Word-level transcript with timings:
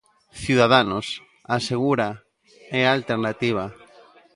Ciudadanos, 0.43 1.07
asegura, 1.57 2.09
é 2.79 2.81
a 2.85 2.93
alternativa. 2.97 3.65